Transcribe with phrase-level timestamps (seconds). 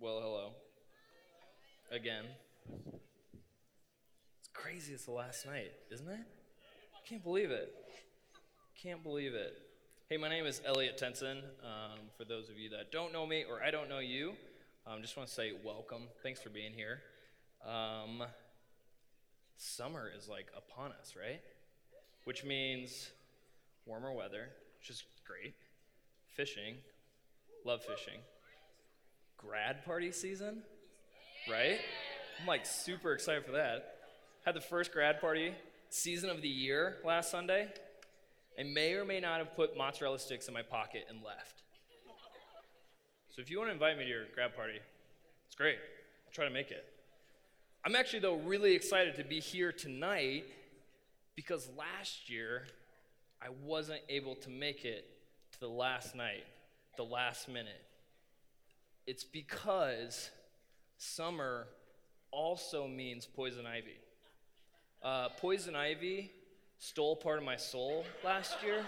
[0.00, 0.50] Well, hello.
[1.92, 2.24] Again.
[4.40, 6.18] It's crazy it's the last night, isn't it?
[7.08, 7.72] Can't believe it.
[8.82, 9.56] Can't believe it.
[10.10, 11.38] Hey, my name is Elliot Tensen.
[11.62, 14.32] Um, for those of you that don't know me or I don't know you,
[14.84, 16.08] I um, just want to say welcome.
[16.24, 17.00] Thanks for being here.
[17.64, 18.24] Um,
[19.56, 21.40] summer is like upon us, right?
[22.24, 23.10] Which means
[23.86, 24.48] warmer weather,
[24.80, 25.54] which is great.
[26.34, 26.74] Fishing,
[27.64, 28.18] love fishing.
[29.46, 30.62] Grad party season,
[31.50, 31.78] right?
[32.40, 33.96] I'm like super excited for that.
[34.44, 35.54] Had the first grad party
[35.90, 37.68] season of the year last Sunday.
[38.58, 41.62] I may or may not have put mozzarella sticks in my pocket and left.
[43.30, 44.78] So if you want to invite me to your grad party,
[45.46, 45.78] it's great.
[46.26, 46.84] I'll try to make it.
[47.84, 50.44] I'm actually, though, really excited to be here tonight
[51.36, 52.62] because last year
[53.42, 55.04] I wasn't able to make it
[55.52, 56.44] to the last night,
[56.96, 57.82] the last minute.
[59.06, 60.30] It's because
[60.96, 61.66] summer
[62.30, 63.98] also means poison ivy.
[65.02, 66.32] Uh, poison ivy
[66.78, 68.78] stole part of my soul last year.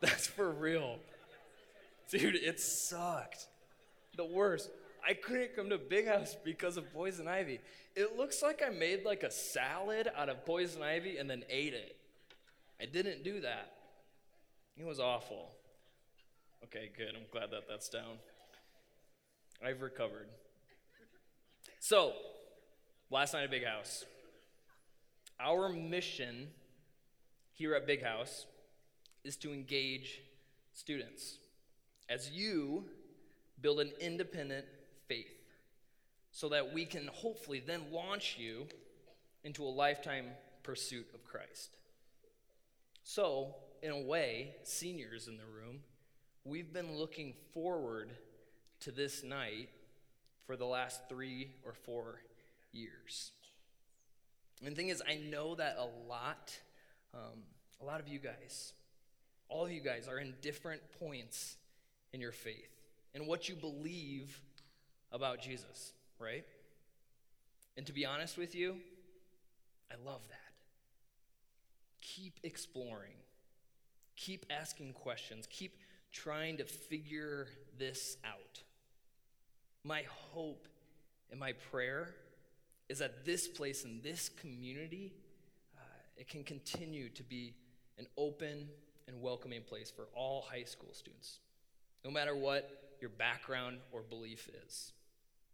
[0.00, 0.98] That's for real.
[2.10, 3.46] Dude, it sucked.
[4.16, 4.68] The worst.
[5.06, 7.60] I couldn't come to Big House because of poison ivy.
[7.96, 11.72] It looks like I made like a salad out of poison ivy and then ate
[11.72, 11.96] it.
[12.80, 13.72] I didn't do that.
[14.76, 15.50] It was awful.
[16.64, 17.14] Okay, good.
[17.14, 18.18] I'm glad that that's down.
[19.64, 20.28] I've recovered.
[21.78, 22.12] So,
[23.10, 24.04] last night at Big House,
[25.38, 26.48] our mission
[27.52, 28.46] here at Big House
[29.24, 30.22] is to engage
[30.72, 31.38] students
[32.08, 32.84] as you
[33.60, 34.64] build an independent
[35.08, 35.26] faith
[36.32, 38.66] so that we can hopefully then launch you
[39.44, 40.26] into a lifetime
[40.62, 41.76] pursuit of Christ.
[43.12, 45.80] So, in a way, seniors in the room,
[46.44, 48.12] we've been looking forward
[48.82, 49.68] to this night
[50.46, 52.20] for the last three or four
[52.70, 53.32] years.
[54.60, 56.56] And the thing is, I know that a lot,
[57.12, 57.42] um,
[57.82, 58.74] a lot of you guys,
[59.48, 61.56] all of you guys are in different points
[62.12, 62.70] in your faith
[63.12, 64.40] and what you believe
[65.10, 66.44] about Jesus, right?
[67.76, 68.76] And to be honest with you,
[69.90, 70.49] I love that.
[72.00, 73.16] Keep exploring,
[74.16, 75.76] keep asking questions, keep
[76.12, 78.62] trying to figure this out.
[79.84, 80.66] My hope
[81.30, 82.14] and my prayer
[82.88, 85.12] is that this place and this community
[85.76, 85.82] uh,
[86.16, 87.54] it can continue to be
[87.98, 88.68] an open
[89.06, 91.38] and welcoming place for all high school students
[92.04, 94.92] no matter what your background or belief is.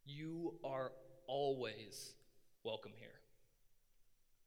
[0.04, 0.92] You are
[1.26, 2.12] always
[2.64, 3.08] welcome here.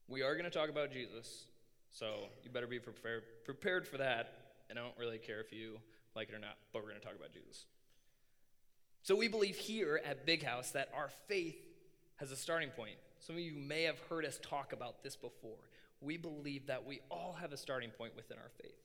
[0.07, 1.45] We are going to talk about jesus
[1.91, 4.33] so you better be prepared prepared for that
[4.69, 5.77] and i don't really care if you
[6.15, 7.65] like it or not but we're going to talk about jesus
[9.01, 11.57] so we believe here at Big House that our faith
[12.17, 12.95] has a starting point.
[13.19, 15.57] Some of you may have heard us talk about this before.
[16.01, 18.77] We believe that we all have a starting point within our faith.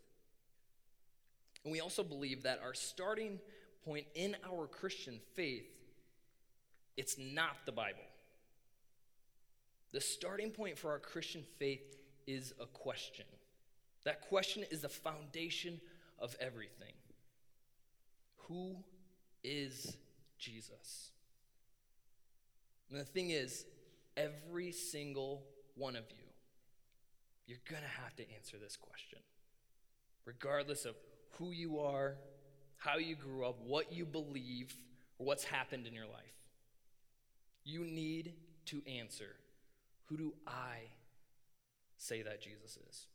[1.65, 3.41] And we also believe that our starting
[3.85, 5.67] point in our Christian faith
[6.97, 7.99] it's not the Bible.
[9.91, 13.27] The starting point for our Christian faith is a question.
[14.05, 15.81] That question is the foundation
[16.19, 16.95] of everything.
[18.49, 18.77] Who
[19.43, 19.97] is
[20.39, 21.11] Jesus.
[22.91, 23.65] And the thing is,
[24.17, 25.43] every single
[25.75, 26.25] one of you,
[27.47, 29.19] you're going to have to answer this question.
[30.25, 30.95] Regardless of
[31.39, 32.17] who you are,
[32.77, 34.75] how you grew up, what you believe,
[35.19, 36.23] or what's happened in your life,
[37.65, 38.35] you need
[38.67, 39.37] to answer
[40.07, 40.81] who do I
[41.97, 43.07] say that Jesus is?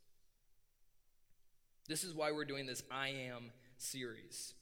[1.88, 4.54] This is why we're doing this I Am series.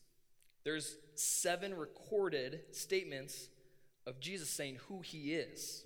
[0.65, 3.49] There's seven recorded statements
[4.07, 5.85] of Jesus saying who he is.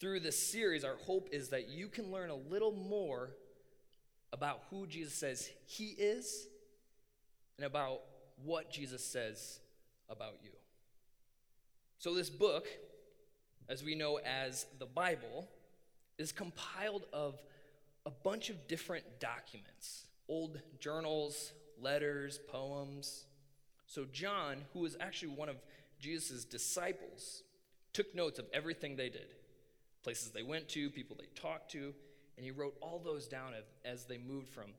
[0.00, 3.30] Through this series, our hope is that you can learn a little more
[4.32, 6.46] about who Jesus says he is
[7.56, 8.00] and about
[8.44, 9.60] what Jesus says
[10.08, 10.50] about you.
[11.98, 12.66] So, this book,
[13.68, 15.48] as we know as the Bible,
[16.20, 17.40] is compiled of
[18.04, 23.24] a bunch of different documents old journals, letters, poems.
[23.86, 25.56] So, John, who was actually one of
[25.98, 27.42] Jesus' disciples,
[27.92, 29.34] took notes of everything they did
[30.04, 31.92] places they went to, people they talked to,
[32.36, 33.52] and he wrote all those down
[33.84, 34.70] as they moved from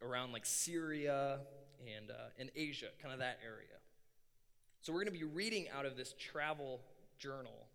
[0.00, 1.40] around like Syria
[1.96, 3.76] and, uh, and Asia, kind of that area.
[4.80, 6.80] So, we're going to be reading out of this travel
[7.18, 7.66] journal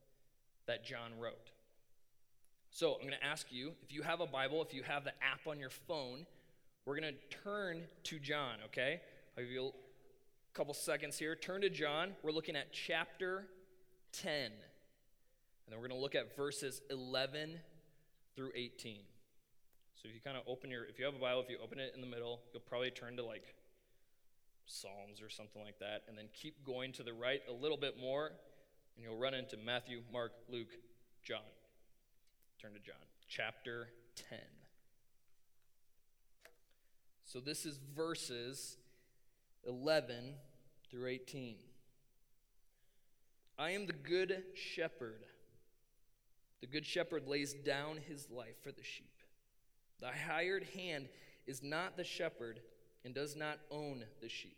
[0.68, 1.52] that John wrote.
[2.72, 5.14] So, I'm going to ask you if you have a Bible, if you have the
[5.24, 6.26] app on your phone,
[6.86, 9.02] We're going to turn to John, okay?
[9.38, 11.36] I'll give you a couple seconds here.
[11.36, 12.14] Turn to John.
[12.24, 13.46] We're looking at chapter
[14.14, 14.46] 10.
[14.46, 14.54] And
[15.68, 17.60] then we're going to look at verses 11
[18.36, 19.02] through 18.
[20.02, 21.78] So if you kind of open your, if you have a Bible, if you open
[21.78, 23.54] it in the middle, you'll probably turn to like
[24.66, 28.00] Psalms or something like that, and then keep going to the right a little bit
[28.00, 28.32] more,
[28.96, 30.74] and you'll run into Matthew, Mark, Luke,
[31.24, 31.40] John.
[32.62, 32.96] Turn to John,
[33.30, 33.88] chapter
[34.30, 34.38] 10.
[37.24, 38.76] So this is verses
[39.66, 40.34] 11
[40.92, 41.56] through 18.
[43.58, 45.24] I am the good shepherd.
[46.60, 49.16] The good shepherd lays down his life for the sheep.
[50.02, 51.08] The hired hand
[51.48, 52.60] is not the shepherd
[53.06, 54.58] and does not own the sheep.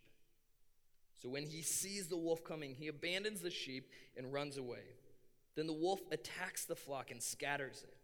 [1.22, 4.96] So when he sees the wolf coming, he abandons the sheep and runs away.
[5.56, 7.98] Then the wolf attacks the flock and scatters it.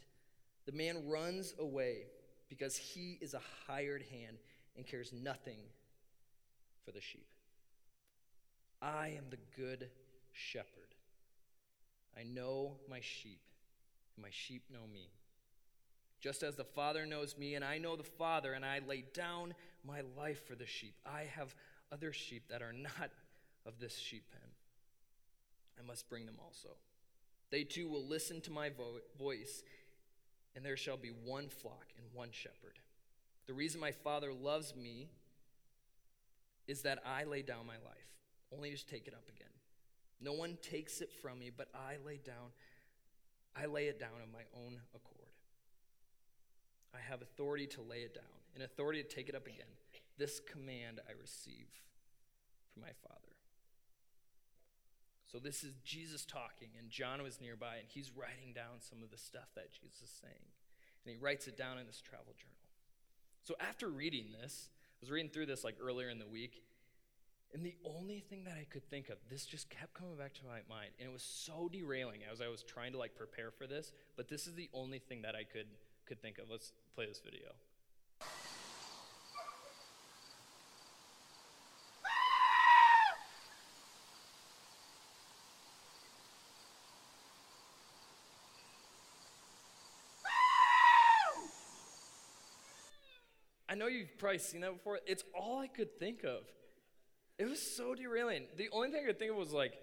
[0.66, 2.08] The man runs away
[2.50, 4.38] because he is a hired hand
[4.76, 5.60] and cares nothing
[6.86, 7.28] for the sheep.
[8.82, 9.90] I am the good
[10.32, 10.96] shepherd.
[12.18, 13.42] I know my sheep,
[14.16, 15.10] and my sheep know me.
[16.20, 19.54] Just as the Father knows me, and I know the Father, and I lay down
[19.86, 20.96] my life for the sheep.
[21.06, 21.56] I have
[21.92, 23.12] other sheep that are not
[23.66, 24.50] of this sheep pen.
[25.80, 26.70] I must bring them also.
[27.52, 29.64] They too will listen to my vo- voice,
[30.56, 32.80] and there shall be one flock and one shepherd.
[33.48, 35.10] The reason my Father loves me
[36.68, 38.18] is that I lay down my life,
[38.54, 39.48] only to take it up again.
[40.20, 42.52] No one takes it from me, but I lay down
[43.60, 45.34] I lay it down of my own accord.
[46.94, 48.24] I have authority to lay it down
[48.54, 49.66] and authority to take it up again.
[50.18, 51.68] This command I receive
[52.74, 53.37] from my Father.
[55.32, 59.12] So this is Jesus talking, and John was nearby, and he's writing down some of
[59.12, 60.48] the stuff that Jesus is saying.
[61.06, 62.56] And he writes it down in this travel journal.
[63.44, 66.64] So after reading this, I was reading through this like earlier in the week,
[67.54, 70.46] and the only thing that I could think of, this just kept coming back to
[70.46, 73.68] my mind, and it was so derailing as I was trying to like prepare for
[73.68, 75.68] this, but this is the only thing that I could
[76.06, 76.50] could think of.
[76.50, 77.52] Let's play this video.
[93.78, 95.00] Know you've probably seen that before.
[95.06, 96.42] It's all I could think of.
[97.38, 98.44] It was so derailing.
[98.58, 99.74] The only thing I could think of was like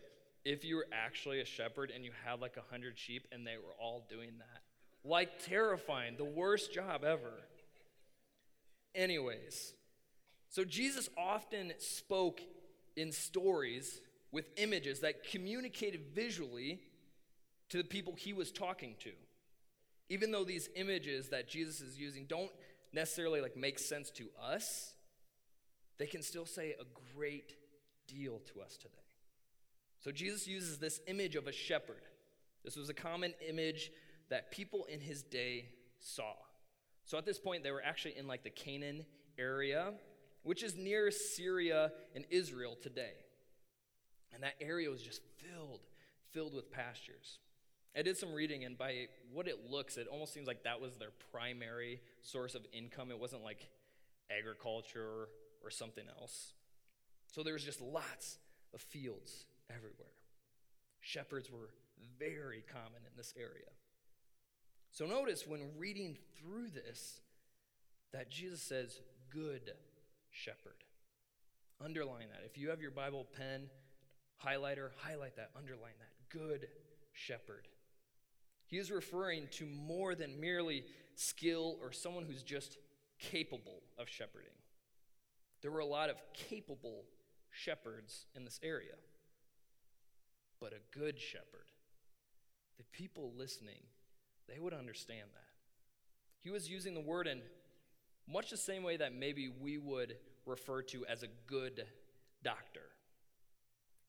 [0.44, 3.56] if you were actually a shepherd and you had like a hundred sheep and they
[3.56, 5.08] were all doing that.
[5.08, 7.32] Like terrifying, the worst job ever.
[8.94, 9.75] Anyways,
[10.49, 12.41] so Jesus often spoke
[12.96, 14.00] in stories
[14.32, 16.81] with images that communicated visually
[17.69, 19.11] to the people he was talking to.
[20.08, 22.50] Even though these images that Jesus is using don't
[22.94, 24.94] necessarily like make sense to us,
[25.99, 27.55] they can still say a great
[28.06, 28.94] deal to us today.
[30.00, 32.02] So Jesus uses this image of a shepherd.
[32.64, 33.91] This was a common image
[34.31, 35.67] that people in his day
[35.99, 36.32] saw.
[37.05, 39.05] So at this point, they were actually in like the Canaan
[39.38, 39.93] area,
[40.43, 43.14] which is near Syria and Israel today.
[44.32, 45.81] And that area was just filled,
[46.32, 47.38] filled with pastures.
[47.96, 50.96] I did some reading, and by what it looks, it almost seems like that was
[50.96, 53.10] their primary source of income.
[53.10, 53.69] It wasn't like
[54.36, 55.29] agriculture
[55.63, 56.55] or something else.
[57.32, 58.39] So there was just lots
[58.72, 60.08] of fields everywhere.
[61.01, 61.70] Shepherds were
[62.19, 63.70] very common in this area.
[64.91, 67.20] So notice when reading through this
[68.13, 69.72] that Jesus says, Good
[70.31, 70.84] shepherd.
[71.84, 72.44] Underline that.
[72.44, 73.69] If you have your Bible pen,
[74.44, 76.39] highlighter, highlight that, underline that.
[76.39, 76.69] Good
[77.13, 77.67] shepherd.
[78.67, 82.79] He is referring to more than merely skill or someone who's just
[83.19, 84.51] capable of shepherding.
[85.63, 87.05] There were a lot of capable
[87.51, 88.94] shepherds in this area,
[90.61, 91.71] but a good shepherd.
[92.79, 93.83] The people listening,
[94.49, 95.41] they would understand that.
[96.41, 97.41] He was using the word in
[98.29, 100.17] much the same way that maybe we would
[100.47, 101.87] refer to as a good
[102.43, 102.83] doctor.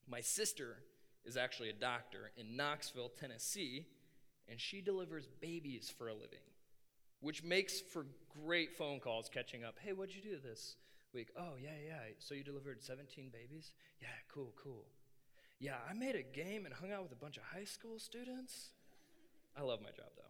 [0.08, 0.78] My sister
[1.24, 3.86] is actually a doctor in Knoxville, Tennessee,
[4.50, 6.46] and she delivers babies for a living,
[7.20, 8.06] which makes for
[8.44, 9.76] great phone calls catching up.
[9.80, 10.76] Hey, what'd you do this
[11.14, 11.30] week?
[11.38, 12.00] Oh, yeah, yeah.
[12.20, 13.74] So you delivered 17 babies?
[14.02, 14.86] Yeah, cool, cool.
[15.60, 18.72] Yeah, I made a game and hung out with a bunch of high school students.
[19.58, 20.24] I love my job, though.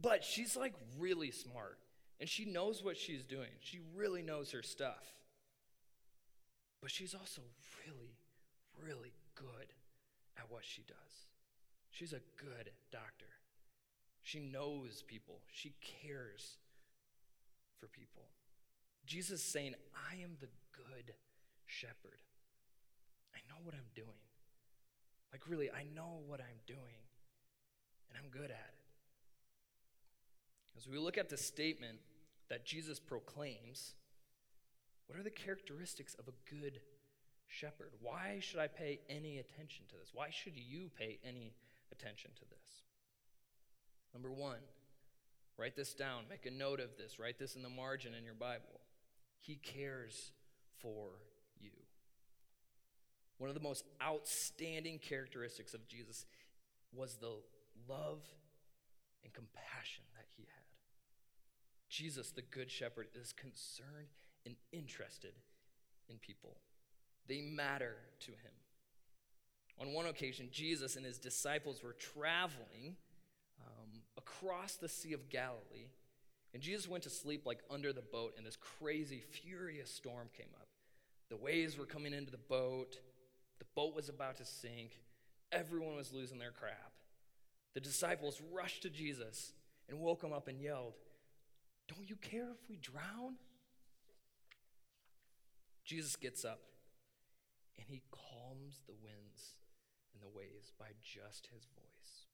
[0.00, 1.78] But she's like really smart,
[2.20, 3.50] and she knows what she's doing.
[3.60, 5.02] She really knows her stuff.
[6.80, 7.42] But she's also
[7.84, 8.14] really,
[8.80, 9.72] really good
[10.38, 11.27] at what she does.
[11.98, 13.26] She's a good doctor.
[14.22, 16.58] She knows people, she cares
[17.80, 18.22] for people.
[19.04, 19.74] Jesus is saying,
[20.08, 21.14] I am the good
[21.66, 22.20] shepherd.
[23.34, 24.22] I know what I'm doing.
[25.32, 27.02] Like, really, I know what I'm doing,
[28.08, 28.84] and I'm good at it.
[30.76, 31.98] As we look at the statement
[32.48, 33.94] that Jesus proclaims,
[35.08, 36.78] what are the characteristics of a good
[37.48, 37.90] shepherd?
[38.00, 40.10] Why should I pay any attention to this?
[40.14, 41.54] Why should you pay any
[41.92, 42.82] attention to this?
[44.12, 44.58] Number one,
[45.56, 46.24] write this down.
[46.28, 47.18] Make a note of this.
[47.18, 48.80] Write this in the margin in your Bible.
[49.40, 50.32] He cares
[50.80, 51.10] for
[51.60, 51.70] you.
[53.38, 56.26] One of the most outstanding characteristics of Jesus
[56.92, 57.36] was the
[57.88, 58.22] love
[59.22, 60.64] and compassion that he had.
[61.88, 64.08] Jesus, the Good Shepherd, is concerned
[64.44, 65.34] and interested
[66.08, 66.56] in people,
[67.26, 68.52] they matter to him.
[69.80, 72.96] On one occasion, Jesus and his disciples were traveling
[73.60, 75.90] um, across the Sea of Galilee,
[76.52, 80.50] and Jesus went to sleep like under the boat, and this crazy, furious storm came
[80.60, 80.68] up.
[81.30, 82.98] The waves were coming into the boat,
[83.58, 84.98] the boat was about to sink,
[85.52, 86.92] everyone was losing their crap.
[87.74, 89.52] The disciples rushed to Jesus
[89.88, 90.94] and woke him up and yelled,
[91.86, 93.36] Don't you care if we drown?
[95.84, 96.60] Jesus gets up
[97.78, 99.54] and he calms the winds
[100.12, 102.26] and the waves by just his voice.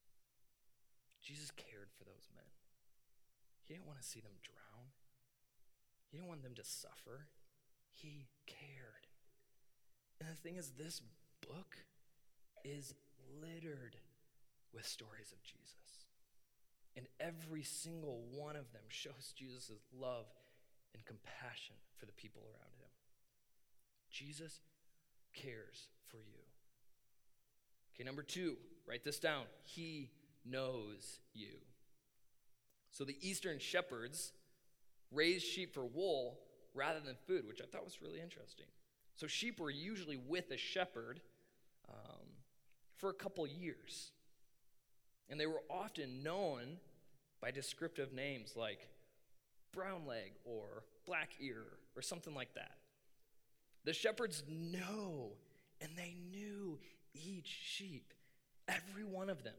[1.22, 2.48] Jesus cared for those men.
[3.64, 4.92] He didn't want to see them drown,
[6.10, 7.28] he didn't want them to suffer.
[7.94, 9.06] He cared.
[10.18, 11.00] And the thing is, this
[11.40, 11.76] book
[12.64, 12.92] is
[13.40, 13.96] littered
[14.72, 16.06] with stories of Jesus.
[16.96, 20.26] And every single one of them shows Jesus' love
[20.94, 22.90] and compassion for the people around him.
[24.10, 24.60] Jesus
[25.34, 26.43] cares for you.
[27.94, 29.44] Okay, number two, write this down.
[29.62, 30.10] He
[30.44, 31.58] knows you.
[32.90, 34.32] So the eastern shepherds
[35.10, 36.38] raised sheep for wool
[36.74, 38.66] rather than food, which I thought was really interesting.
[39.16, 41.20] So sheep were usually with a shepherd
[41.88, 42.26] um,
[42.96, 44.10] for a couple years.
[45.28, 46.78] And they were often known
[47.40, 48.88] by descriptive names like
[49.72, 51.62] brown leg or black ear
[51.96, 52.72] or something like that.
[53.84, 55.32] The shepherds know,
[55.80, 56.78] and they knew
[57.14, 58.12] each sheep,
[58.68, 59.54] every one of them.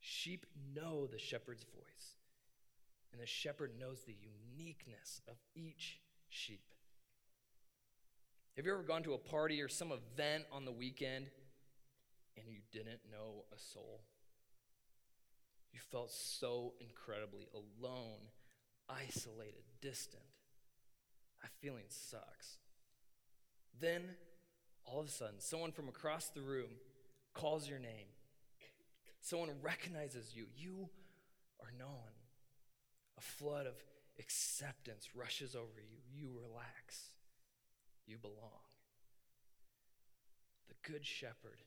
[0.00, 2.16] Sheep know the shepherd's voice,
[3.12, 4.16] and the shepherd knows the
[4.56, 6.64] uniqueness of each sheep.
[8.56, 11.26] Have you ever gone to a party or some event on the weekend
[12.36, 14.02] and you didn't know a soul?
[15.72, 18.28] You felt so incredibly alone,
[18.88, 20.22] isolated, distant.
[21.42, 22.58] That feeling sucks.
[23.80, 24.02] Then,
[24.86, 26.70] all of a sudden, someone from across the room
[27.32, 28.08] calls your name.
[29.20, 30.46] Someone recognizes you.
[30.56, 30.88] You
[31.60, 32.12] are known.
[33.16, 33.74] A flood of
[34.18, 35.98] acceptance rushes over you.
[36.12, 37.10] You relax.
[38.06, 38.64] You belong.
[40.68, 41.62] The Good Shepherd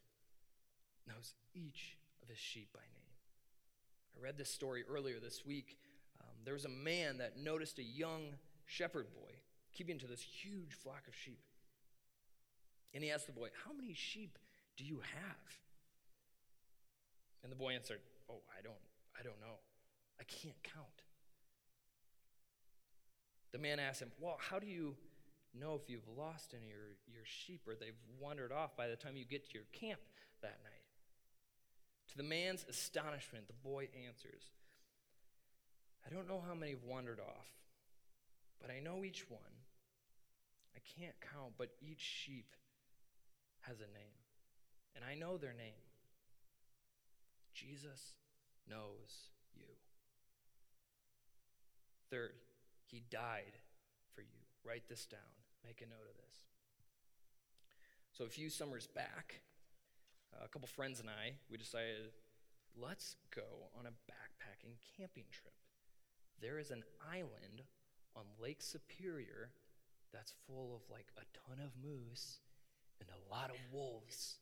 [1.07, 3.07] knows each of his sheep by name.
[4.15, 5.77] I read this story earlier this week.
[6.21, 9.31] Um, there was a man that noticed a young shepherd boy
[9.74, 11.39] keeping to this huge flock of sheep.
[12.94, 14.38] And he asked the boy, How many sheep
[14.75, 15.60] do you have?
[17.44, 18.75] And the boy answered, Oh, I don't,
[19.17, 19.60] I don't know.
[20.20, 20.88] I can't count.
[23.51, 24.96] The man asked him, Well, how do you
[25.58, 28.96] know if you've lost any of your, your sheep or they've wandered off by the
[28.96, 30.00] time you get to your camp
[30.41, 30.77] that night?
[32.10, 34.44] To the man's astonishment, the boy answers,
[36.06, 37.48] I don't know how many have wandered off,
[38.62, 39.41] but I know each one.
[40.75, 42.53] I can't count, but each sheep
[43.67, 44.24] has a name,
[44.95, 45.83] and I know their name.
[47.53, 48.13] Jesus
[48.69, 49.65] knows you.
[52.09, 52.36] Third,
[52.86, 53.59] he died
[54.15, 54.39] for you.
[54.63, 55.19] Write this down.
[55.65, 56.38] Make a note of this.
[58.13, 59.41] So, a few summers back,
[60.33, 62.12] uh, a couple friends and I, we decided,
[62.75, 65.53] let's go on a backpacking camping trip.
[66.41, 67.63] There is an island
[68.15, 69.50] on Lake Superior
[70.13, 72.39] that's full of like a ton of moose
[72.99, 74.35] and a lot of wolves.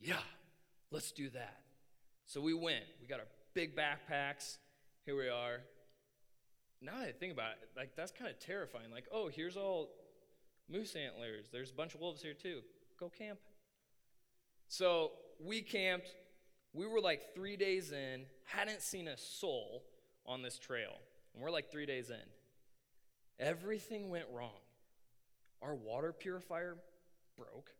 [0.00, 0.16] Yeah,
[0.90, 1.60] let's do that.
[2.26, 2.84] So we went.
[3.00, 4.58] We got our big backpacks.
[5.04, 5.60] Here we are.
[6.80, 8.90] Now that I think about it, like that's kind of terrifying.
[8.92, 9.90] Like, oh, here's all
[10.70, 11.46] moose antlers.
[11.50, 12.60] There's a bunch of wolves here too.
[13.00, 13.38] Go camp.
[14.68, 16.08] So we camped.
[16.74, 19.84] We were like three days in, hadn't seen a soul
[20.26, 20.98] on this trail.
[21.34, 22.16] And we're like three days in.
[23.40, 24.60] Everything went wrong.
[25.62, 26.76] Our water purifier
[27.36, 27.70] broke.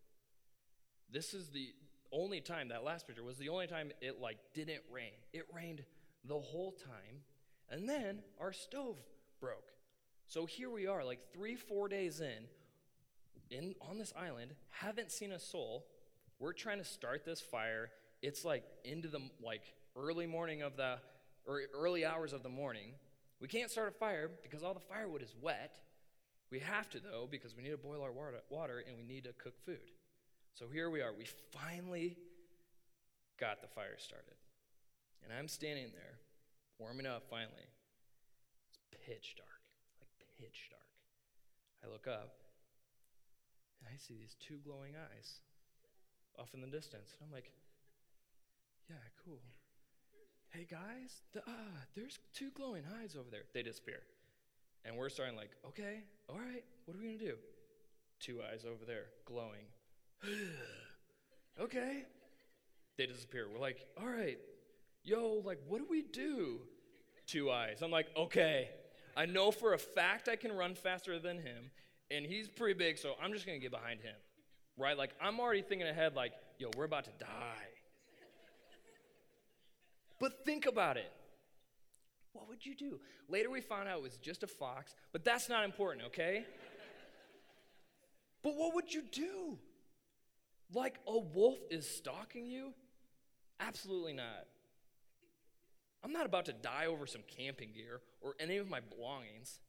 [1.11, 1.69] This is the
[2.13, 5.13] only time, that last picture was the only time it like didn't rain.
[5.33, 5.83] It rained
[6.25, 7.23] the whole time.
[7.71, 8.97] And then our stove
[9.41, 9.73] broke.
[10.27, 12.45] So here we are, like three, four days in,
[13.51, 15.87] in on this island, haven't seen a soul.
[16.39, 17.91] We're trying to start this fire.
[18.23, 19.63] It's like into the like
[19.97, 20.99] early morning of the
[21.47, 22.93] or early hours of the morning.
[23.41, 25.73] We can't start a fire because all the firewood is wet.
[26.51, 29.25] We have to though because we need to boil our water, water and we need
[29.25, 29.79] to cook food.
[30.55, 31.13] So here we are.
[31.17, 32.17] We finally
[33.39, 34.35] got the fire started.
[35.25, 36.19] And I'm standing there
[36.79, 37.69] warming up finally.
[38.69, 39.63] It's pitch dark,
[40.01, 40.83] like pitch dark.
[41.85, 42.35] I look up
[43.81, 45.41] and I see these two glowing eyes
[46.39, 47.15] off in the distance.
[47.19, 47.51] And I'm like,
[48.89, 49.43] yeah, cool.
[50.51, 53.43] Hey guys, the, ah, there's two glowing eyes over there.
[53.53, 54.01] They disappear.
[54.85, 57.37] And we're starting like, okay, all right, what are we gonna do?
[58.19, 59.67] Two eyes over there, glowing.
[61.61, 62.05] okay.
[62.97, 63.47] They disappear.
[63.53, 64.39] We're like, all right,
[65.05, 66.61] yo, like, what do we do?
[67.27, 67.83] Two eyes.
[67.83, 68.71] I'm like, okay,
[69.17, 71.71] I know for a fact I can run faster than him,
[72.11, 74.15] and he's pretty big, so I'm just gonna get behind him.
[74.77, 74.97] Right?
[74.97, 77.69] Like, I'm already thinking ahead, like, yo, we're about to die.
[80.21, 81.13] But think about it.
[82.33, 83.01] What would you do?
[83.29, 86.45] Later we found out it was just a fox, but that's not important, okay?
[88.43, 89.59] but what would you do?
[90.75, 92.73] Like a wolf is stalking you?
[93.61, 94.47] Absolutely not.
[96.05, 99.61] I'm not about to die over some camping gear or any of my belongings.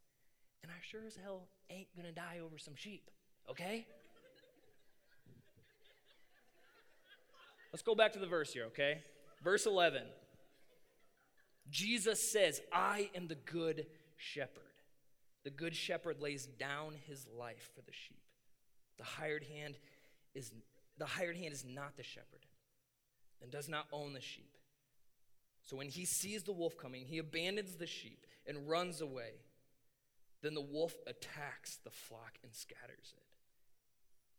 [0.62, 3.10] And I sure as hell ain't gonna die over some sheep,
[3.50, 3.88] okay?
[7.72, 9.02] Let's go back to the verse here, okay?
[9.44, 10.04] Verse 11.
[11.70, 13.86] Jesus says, I am the good
[14.18, 14.64] shepherd.
[15.44, 18.22] The good shepherd lays down his life for the sheep.
[18.98, 19.78] The hired hand
[20.34, 20.52] is
[21.00, 22.46] the hired hand is not the shepherd
[23.42, 24.58] and does not own the sheep.
[25.64, 29.32] So when he sees the wolf coming, he abandons the sheep and runs away.
[30.42, 33.24] Then the wolf attacks the flock and scatters it.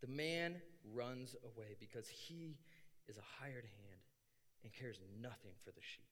[0.00, 0.60] The man
[0.94, 2.56] runs away because he
[3.08, 4.00] is a hired hand
[4.62, 6.08] and cares nothing for the sheep.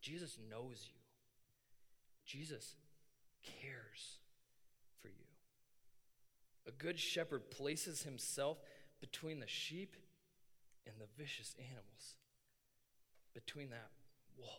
[0.00, 1.00] Jesus knows you.
[2.26, 2.76] Jesus
[3.42, 4.18] cares.
[6.66, 8.58] A good shepherd places himself
[9.00, 9.96] between the sheep
[10.86, 12.16] and the vicious animals,
[13.34, 13.90] between that
[14.38, 14.50] wolf.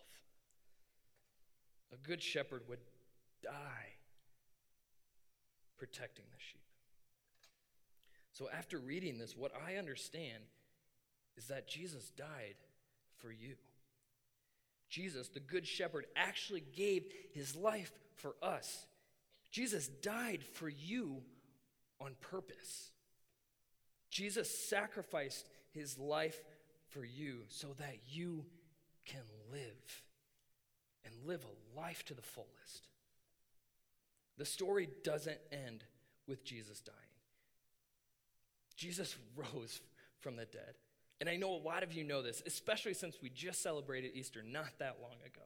[1.94, 2.80] A good shepherd would
[3.44, 3.96] die
[5.78, 6.62] protecting the sheep.
[8.34, 10.44] So, after reading this, what I understand
[11.38, 12.56] is that Jesus died
[13.18, 13.56] for you.
[14.90, 18.86] Jesus, the Good Shepherd, actually gave his life for us.
[19.52, 21.22] Jesus died for you
[22.00, 22.92] on purpose.
[24.10, 26.42] Jesus sacrificed his life
[26.90, 28.46] for you so that you
[29.06, 30.02] can live
[31.06, 32.88] and live a life to the fullest.
[34.38, 35.84] The story doesn't end
[36.28, 36.98] with Jesus dying.
[38.76, 39.82] Jesus rose
[40.20, 40.76] from the dead.
[41.20, 44.44] And I know a lot of you know this, especially since we just celebrated Easter
[44.44, 45.46] not that long ago.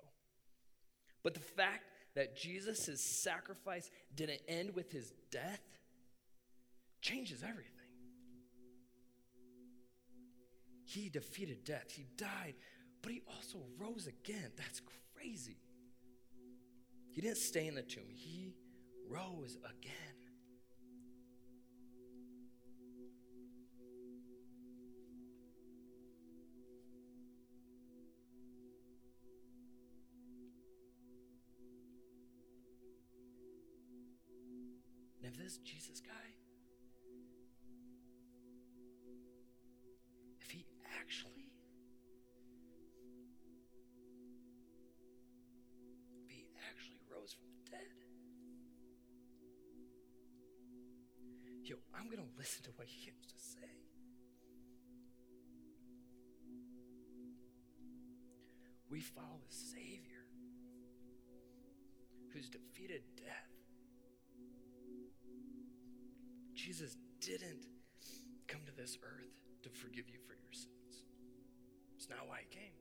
[1.23, 1.83] But the fact
[2.15, 5.61] that Jesus' sacrifice didn't end with his death
[7.01, 7.71] changes everything.
[10.83, 12.55] He defeated death, he died,
[13.01, 14.51] but he also rose again.
[14.57, 14.81] That's
[15.15, 15.57] crazy.
[17.11, 18.53] He didn't stay in the tomb, he
[19.09, 19.91] rose again.
[35.23, 36.11] If this Jesus guy,
[51.63, 53.67] yo, I'm going to listen to what he has to say.
[58.89, 60.25] We follow a Savior
[62.33, 63.51] who's defeated death.
[66.53, 67.65] Jesus didn't
[68.47, 69.31] come to this earth
[69.63, 71.05] to forgive you for your sins.
[71.95, 72.73] It's not why he came.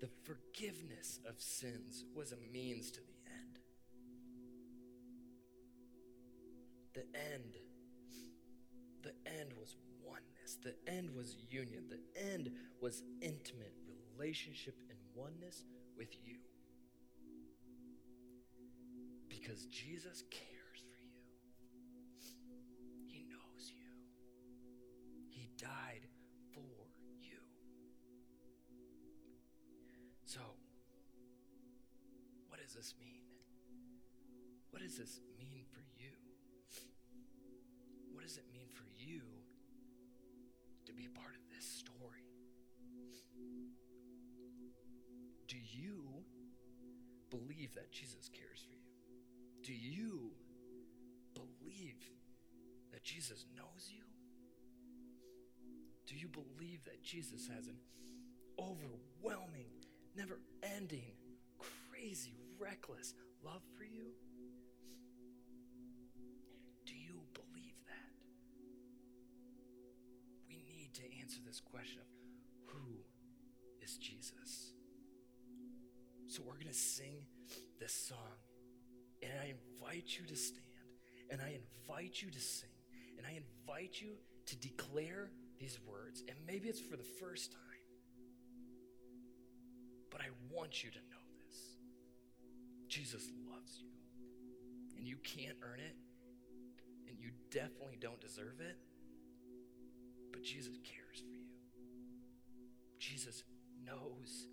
[0.00, 3.21] The forgiveness of sins was a means to the
[6.94, 7.56] The end.
[9.02, 10.58] The end was oneness.
[10.62, 11.84] The end was union.
[11.88, 12.50] The end
[12.80, 13.74] was intimate
[14.18, 15.64] relationship and oneness
[15.96, 16.36] with you.
[19.28, 21.22] Because Jesus cares for you,
[23.08, 23.90] He knows you,
[25.30, 26.06] He died
[26.54, 26.60] for
[27.20, 27.38] you.
[30.24, 30.40] So,
[32.48, 33.22] what does this mean?
[34.72, 35.91] what does this mean for you?
[38.74, 39.20] For you
[40.86, 42.24] to be a part of this story?
[45.48, 46.04] Do you
[47.30, 48.92] believe that Jesus cares for you?
[49.62, 50.32] Do you
[51.34, 51.96] believe
[52.92, 54.02] that Jesus knows you?
[56.06, 57.76] Do you believe that Jesus has an
[58.58, 59.70] overwhelming,
[60.16, 60.38] never
[60.76, 61.12] ending,
[61.90, 64.12] crazy, reckless love for you?
[70.92, 72.96] Need to answer this question of who
[73.82, 74.72] is Jesus?
[76.28, 77.26] So we're going to sing
[77.80, 78.40] this song.
[79.22, 80.64] And I invite you to stand.
[81.30, 82.70] And I invite you to sing.
[83.18, 84.14] And I invite you
[84.46, 86.22] to declare these words.
[86.28, 87.60] And maybe it's for the first time.
[90.10, 91.58] But I want you to know this
[92.88, 93.88] Jesus loves you.
[94.96, 95.96] And you can't earn it.
[97.08, 98.76] And you definitely don't deserve it.
[100.42, 101.46] But Jesus cares for you.
[102.98, 103.44] Jesus
[103.86, 104.48] knows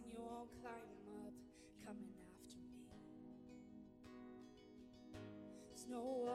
[0.00, 0.72] and you all climb
[1.26, 1.34] up,
[1.84, 2.88] coming after me.
[5.68, 6.29] There's no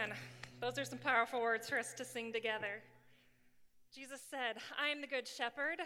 [0.00, 0.16] Man,
[0.62, 2.80] those are some powerful words for us to sing together.
[3.94, 5.76] Jesus said, I am the good shepherd.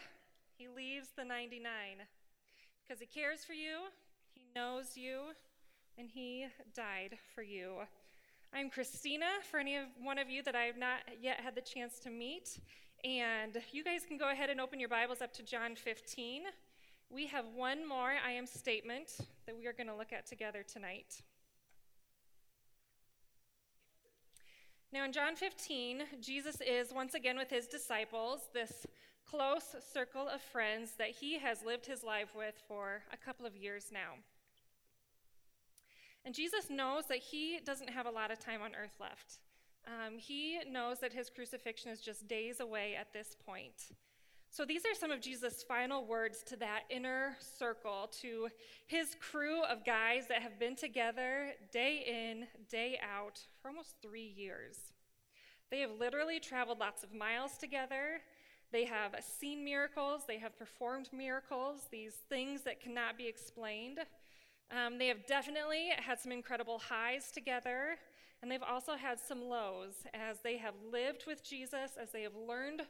[0.57, 1.65] He leaves the 99
[2.81, 3.89] because he cares for you,
[4.33, 5.33] he knows you,
[5.99, 6.47] and he
[6.77, 7.79] died for you.
[8.53, 11.61] I'm Kristina, for any of one of you that I have not yet had the
[11.61, 12.61] chance to meet.
[13.03, 16.43] And you guys can go ahead and open your Bibles up to John 15.
[17.11, 20.63] We have one more I am statement that we are going to look at together
[20.63, 21.21] tonight.
[24.95, 28.87] Now, in John 15, Jesus is once again with his disciples, this
[29.29, 33.57] close circle of friends that he has lived his life with for a couple of
[33.57, 34.23] years now.
[36.25, 39.41] And Jesus knows that he doesn't have a lot of time on earth left.
[39.85, 43.89] Um, he knows that his crucifixion is just days away at this point.
[44.55, 48.47] So these are some of Jesus' final words to that inner circle, to
[48.87, 54.33] his crew of guys that have been together day in, day out for almost three
[54.37, 54.77] years.
[55.73, 58.21] They have literally traveled lots of miles together.
[58.71, 63.99] They have seen miracles, they have performed miracles, these things that cannot be explained.
[64.71, 67.97] Um, they have definitely had some incredible highs together,
[68.41, 72.37] and they've also had some lows as they have lived with Jesus, as they have
[72.37, 72.83] learned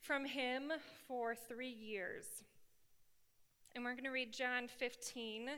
[0.00, 0.72] from him
[1.06, 2.24] for three years.
[3.74, 5.48] And we're going to read John 15,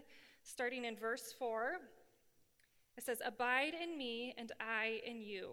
[0.43, 1.79] starting in verse 4.
[2.97, 5.53] It says, Abide in me, and I in you.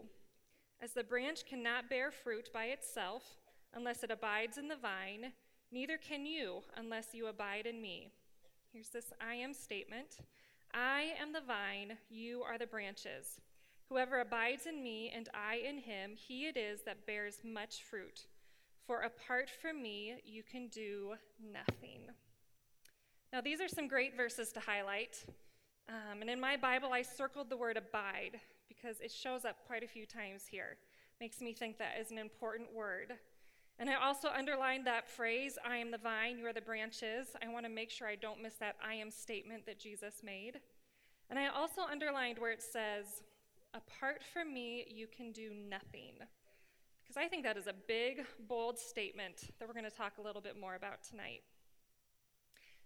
[0.81, 3.23] As the branch cannot bear fruit by itself
[3.73, 5.33] unless it abides in the vine,
[5.71, 8.09] neither can you unless you abide in me.
[8.71, 10.17] Here's this I am statement
[10.73, 13.39] I am the vine, you are the branches.
[13.89, 18.27] Whoever abides in me and I in him, he it is that bears much fruit.
[18.89, 21.13] For apart from me, you can do
[21.53, 22.07] nothing.
[23.31, 25.23] Now, these are some great verses to highlight.
[25.87, 29.83] Um, and in my Bible, I circled the word abide because it shows up quite
[29.83, 30.77] a few times here.
[31.21, 33.13] Makes me think that is an important word.
[33.77, 37.27] And I also underlined that phrase, I am the vine, you are the branches.
[37.43, 40.61] I want to make sure I don't miss that I am statement that Jesus made.
[41.29, 43.21] And I also underlined where it says,
[43.75, 46.15] Apart from me, you can do nothing.
[47.09, 50.21] Because I think that is a big, bold statement that we're going to talk a
[50.21, 51.41] little bit more about tonight.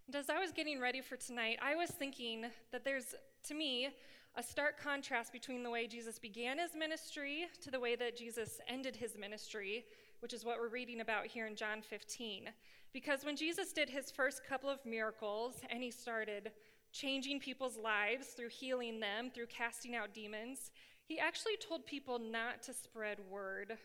[0.08, 3.16] And as I was getting ready for tonight, I was thinking that there's,
[3.50, 3.90] to me,
[4.38, 8.62] a stark contrast between the way Jesus began his ministry to the way that Jesus
[8.70, 9.84] ended his ministry,
[10.22, 12.46] which is what we're reading about here in John 15.
[12.94, 16.52] Because when Jesus did his first couple of miracles and he started
[16.94, 20.72] changing people's lives through healing them, through casting out demons,
[21.04, 23.78] he actually told people not to spread word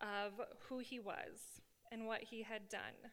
[0.00, 0.32] of
[0.68, 3.10] who he was and what he had done.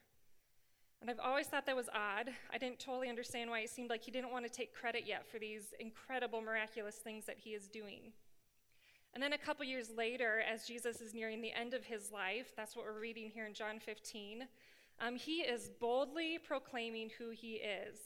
[1.01, 2.29] And I've always thought that was odd.
[2.51, 5.25] I didn't totally understand why it seemed like he didn't want to take credit yet
[5.29, 8.13] for these incredible, miraculous things that he is doing.
[9.13, 12.53] And then a couple years later, as Jesus is nearing the end of his life,
[12.55, 14.47] that's what we're reading here in John 15,
[15.01, 17.97] um, he is boldly proclaiming who he is.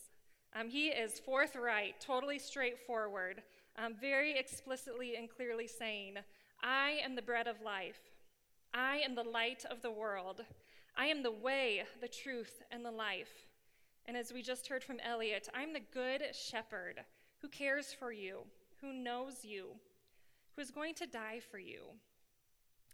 [0.60, 3.44] Um, he is forthright, totally straightforward,
[3.78, 6.16] um, very explicitly and clearly saying,
[6.64, 8.00] I am the bread of life.
[8.74, 10.42] I am the light of the world.
[10.96, 13.48] I am the way, the truth, and the life.
[14.06, 17.02] And as we just heard from Elliot, I'm the good shepherd
[17.42, 18.40] who cares for you,
[18.82, 19.68] who knows you,
[20.56, 21.82] who is going to die for you.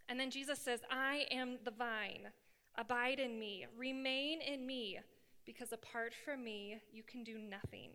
[0.09, 2.27] And then Jesus says, I am the vine.
[2.75, 4.99] Abide in me, remain in me,
[5.45, 7.91] because apart from me, you can do nothing.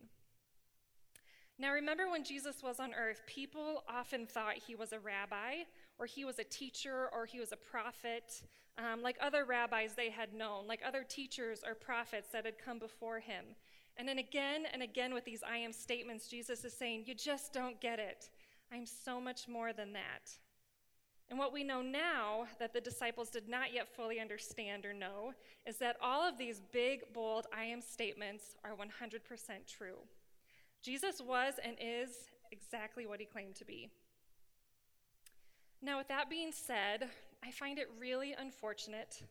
[1.58, 5.64] Now, remember when Jesus was on earth, people often thought he was a rabbi,
[5.98, 8.42] or he was a teacher, or he was a prophet,
[8.78, 12.78] um, like other rabbis they had known, like other teachers or prophets that had come
[12.78, 13.44] before him.
[13.96, 17.52] And then again and again with these I am statements, Jesus is saying, You just
[17.52, 18.30] don't get it.
[18.72, 20.30] I'm so much more than that.
[21.30, 25.32] And what we know now that the disciples did not yet fully understand or know
[25.66, 28.80] is that all of these big, bold I am statements are 100%
[29.66, 29.96] true.
[30.82, 32.10] Jesus was and is
[32.50, 33.90] exactly what he claimed to be.
[35.80, 37.08] Now, with that being said,
[37.44, 39.22] I find it really unfortunate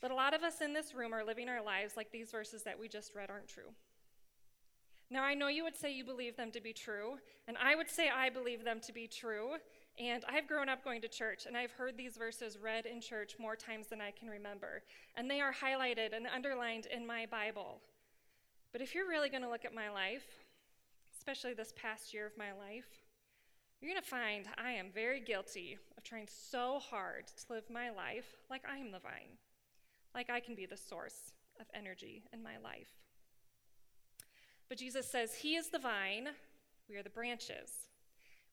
[0.00, 2.62] that a lot of us in this room are living our lives like these verses
[2.62, 3.72] that we just read aren't true.
[5.10, 7.16] Now, I know you would say you believe them to be true,
[7.46, 9.50] and I would say I believe them to be true.
[9.98, 13.36] And I've grown up going to church, and I've heard these verses read in church
[13.38, 14.82] more times than I can remember.
[15.16, 17.80] And they are highlighted and underlined in my Bible.
[18.72, 20.24] But if you're really going to look at my life,
[21.14, 23.01] especially this past year of my life,
[23.82, 27.90] you're going to find I am very guilty of trying so hard to live my
[27.90, 29.36] life like I am the vine,
[30.14, 32.92] like I can be the source of energy in my life.
[34.68, 36.28] But Jesus says, He is the vine,
[36.88, 37.70] we are the branches.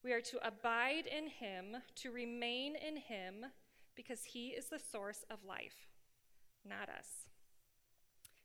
[0.02, 3.46] We are to abide in Him, to remain in Him,
[3.94, 5.86] because He is the source of life,
[6.68, 7.28] not us.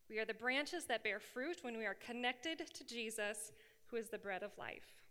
[0.09, 3.51] We are the branches that bear fruit when we are connected to Jesus,
[3.87, 5.04] who is the bread of life.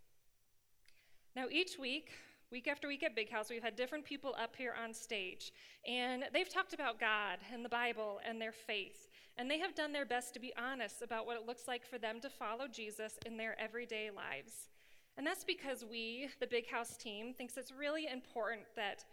[1.35, 2.11] Now, each week,
[2.49, 5.51] week after week at Big House, we've had different people up here on stage,
[5.85, 9.09] and they've talked about God and the Bible and their faith.
[9.35, 11.97] And they have done their best to be honest about what it looks like for
[11.97, 14.69] them to follow Jesus in their everyday lives.
[15.17, 19.03] And that's because we, the Big House team, thinks it's really important that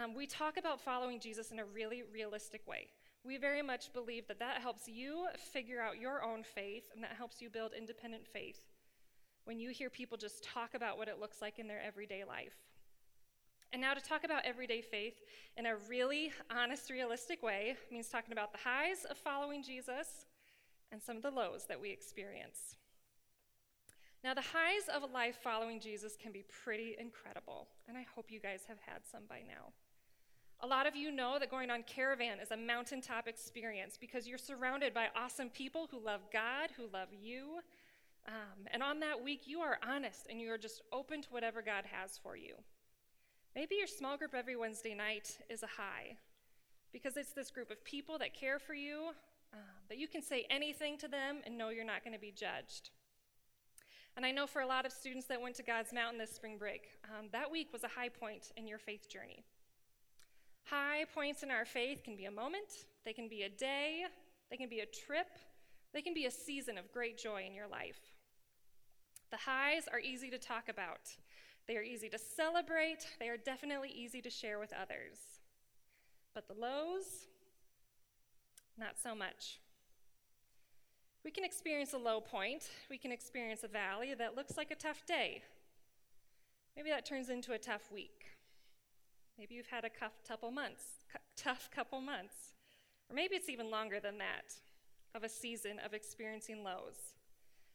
[0.00, 2.86] um, we talk about following Jesus in a really realistic way.
[3.24, 7.16] We very much believe that that helps you figure out your own faith and that
[7.18, 8.60] helps you build independent faith
[9.44, 12.56] when you hear people just talk about what it looks like in their everyday life.
[13.72, 15.14] And now, to talk about everyday faith
[15.56, 20.26] in a really honest, realistic way means talking about the highs of following Jesus
[20.92, 22.76] and some of the lows that we experience.
[24.22, 28.30] Now, the highs of a life following Jesus can be pretty incredible, and I hope
[28.30, 29.72] you guys have had some by now.
[30.60, 34.38] A lot of you know that going on caravan is a mountaintop experience because you're
[34.38, 37.58] surrounded by awesome people who love God, who love you.
[38.28, 41.62] Um, and on that week, you are honest and you are just open to whatever
[41.62, 42.54] God has for you.
[43.54, 46.16] Maybe your small group every Wednesday night is a high
[46.92, 49.10] because it's this group of people that care for you,
[49.52, 49.56] uh,
[49.88, 52.90] that you can say anything to them and know you're not going to be judged.
[54.16, 56.58] And I know for a lot of students that went to God's Mountain this spring
[56.58, 59.42] break, um, that week was a high point in your faith journey.
[60.64, 64.04] High points in our faith can be a moment, they can be a day,
[64.50, 65.26] they can be a trip,
[65.92, 68.11] they can be a season of great joy in your life.
[69.32, 71.10] The highs are easy to talk about.
[71.66, 75.40] They are easy to celebrate, they are definitely easy to share with others.
[76.34, 77.28] But the lows,
[78.78, 79.58] Not so much.
[81.24, 84.74] We can experience a low point, we can experience a valley that looks like a
[84.74, 85.42] tough day.
[86.76, 88.26] Maybe that turns into a tough week.
[89.38, 90.84] Maybe you've had a tough couple months,
[91.36, 92.52] tough couple months.
[93.08, 94.54] Or maybe it's even longer than that
[95.14, 97.14] of a season of experiencing lows.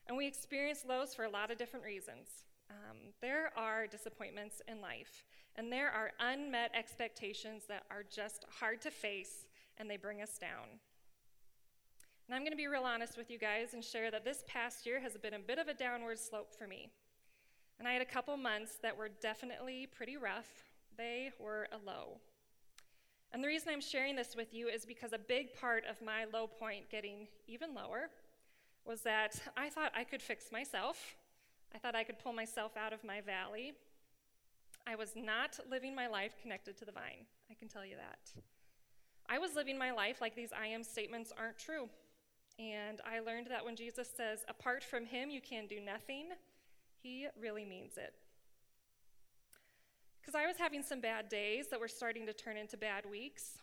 [0.08, 2.46] And we experience lows for a lot of different reasons.
[2.70, 8.82] Um, there are disappointments in life, and there are unmet expectations that are just hard
[8.82, 9.48] to face,
[9.78, 10.80] and they bring us down.
[12.28, 14.86] And I'm going to be real honest with you guys and share that this past
[14.86, 16.90] year has been a bit of a downward slope for me.
[17.80, 20.48] And I had a couple months that were definitely pretty rough.
[20.98, 22.18] They were a low.
[23.32, 26.26] And the reason I'm sharing this with you is because a big part of my
[26.34, 28.10] low point getting even lower
[28.88, 31.16] was that I thought I could fix myself.
[31.76, 33.74] I thought I could pull myself out of my valley.
[34.88, 37.26] I was not living my life connected to the vine.
[37.52, 38.42] I can tell you that.
[39.30, 41.90] I was living my life like these I am statements aren't true.
[42.58, 46.30] And I learned that when Jesus says, apart from him, you can do nothing,
[47.04, 48.14] he really means it.
[50.20, 53.60] Because I was having some bad days that were starting to turn into bad weeks.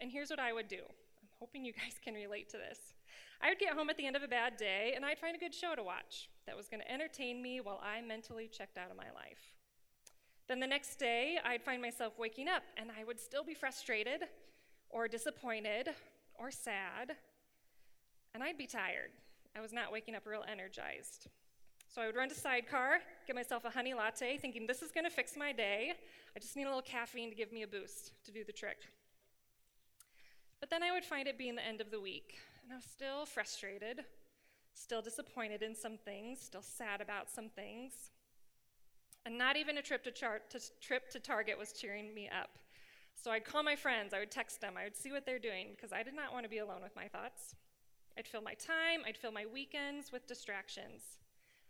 [0.00, 2.78] And here's what I would do I'm hoping you guys can relate to this.
[3.40, 5.38] I would get home at the end of a bad day and I'd find a
[5.38, 8.90] good show to watch that was going to entertain me while I mentally checked out
[8.90, 9.54] of my life.
[10.48, 14.22] Then the next day, I'd find myself waking up and I would still be frustrated
[14.90, 15.90] or disappointed
[16.38, 17.16] or sad,
[18.32, 19.10] and I'd be tired.
[19.56, 21.26] I was not waking up real energized.
[21.88, 25.04] So I would run to Sidecar, get myself a honey latte, thinking this is going
[25.04, 25.94] to fix my day.
[26.36, 28.78] I just need a little caffeine to give me a boost to do the trick.
[30.60, 32.38] But then I would find it being the end of the week,
[32.68, 34.04] and I was still frustrated,
[34.74, 38.10] still disappointed in some things, still sad about some things.
[39.24, 42.58] And not even a trip to, char- to, trip to Target was cheering me up.
[43.14, 45.68] So I'd call my friends, I would text them, I would see what they're doing,
[45.74, 47.54] because I did not want to be alone with my thoughts.
[48.18, 51.16] I'd fill my time, I'd fill my weekends with distractions.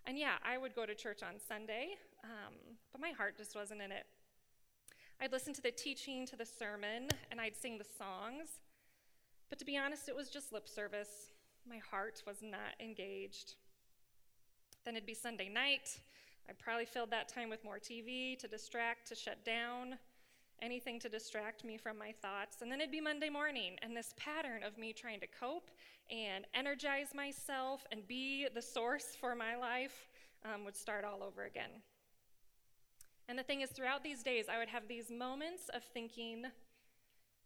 [0.05, 1.91] And yeah, I would go to church on Sunday,
[2.25, 2.55] um,
[2.91, 4.07] but my heart just wasn't in it.
[5.21, 8.49] I'd listen to the teaching, to the sermon, and I'd sing the songs.
[9.49, 11.31] But to be honest, it was just lip service.
[11.69, 13.55] My heart was not engaged.
[14.85, 15.99] Then it'd be Sunday night.
[16.49, 19.99] I probably filled that time with more TV to distract, to shut down,
[20.63, 22.63] anything to distract me from my thoughts.
[22.63, 25.71] And then it'd be Monday morning, and this pattern of me trying to cope
[26.11, 30.09] and energize myself and be the source for my life
[30.45, 31.71] um, would start all over again.
[33.29, 36.45] And the thing is, throughout these days, I would have these moments of thinking,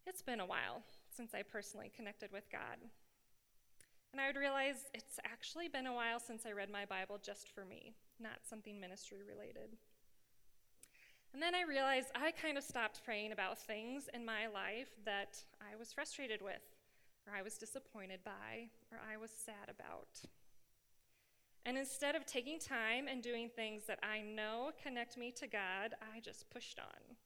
[0.07, 0.83] it's been a while
[1.15, 2.79] since I personally connected with God.
[4.13, 7.49] And I would realize it's actually been a while since I read my Bible just
[7.49, 9.77] for me, not something ministry related.
[11.33, 15.43] And then I realized I kind of stopped praying about things in my life that
[15.63, 16.61] I was frustrated with,
[17.27, 20.21] or I was disappointed by, or I was sad about.
[21.65, 25.95] And instead of taking time and doing things that I know connect me to God,
[26.15, 27.17] I just pushed on.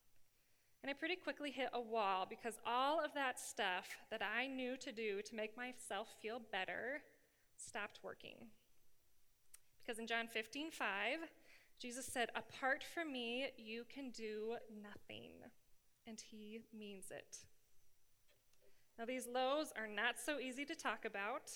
[0.82, 4.76] And I pretty quickly hit a wall because all of that stuff that I knew
[4.76, 7.02] to do to make myself feel better
[7.56, 8.36] stopped working.
[9.80, 11.18] Because in John 15, 5,
[11.78, 15.30] Jesus said, Apart from me, you can do nothing.
[16.06, 17.38] And he means it.
[18.98, 21.52] Now, these lows are not so easy to talk about,